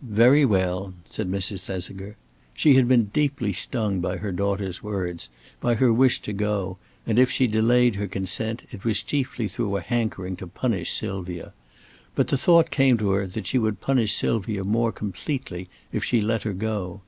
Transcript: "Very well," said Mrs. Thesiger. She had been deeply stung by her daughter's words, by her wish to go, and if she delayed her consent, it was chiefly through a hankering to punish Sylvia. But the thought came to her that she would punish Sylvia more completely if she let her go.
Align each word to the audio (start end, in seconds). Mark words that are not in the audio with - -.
"Very 0.00 0.46
well," 0.46 0.94
said 1.10 1.30
Mrs. 1.30 1.60
Thesiger. 1.64 2.16
She 2.54 2.76
had 2.76 2.88
been 2.88 3.10
deeply 3.12 3.52
stung 3.52 4.00
by 4.00 4.16
her 4.16 4.32
daughter's 4.32 4.82
words, 4.82 5.28
by 5.60 5.74
her 5.74 5.92
wish 5.92 6.18
to 6.22 6.32
go, 6.32 6.78
and 7.06 7.18
if 7.18 7.30
she 7.30 7.46
delayed 7.46 7.96
her 7.96 8.06
consent, 8.08 8.62
it 8.70 8.86
was 8.86 9.02
chiefly 9.02 9.48
through 9.48 9.76
a 9.76 9.82
hankering 9.82 10.36
to 10.36 10.46
punish 10.46 10.94
Sylvia. 10.94 11.52
But 12.14 12.28
the 12.28 12.38
thought 12.38 12.70
came 12.70 12.96
to 12.96 13.10
her 13.10 13.26
that 13.26 13.46
she 13.48 13.58
would 13.58 13.82
punish 13.82 14.14
Sylvia 14.14 14.64
more 14.64 14.92
completely 14.92 15.68
if 15.92 16.02
she 16.02 16.22
let 16.22 16.44
her 16.44 16.54
go. 16.54 17.02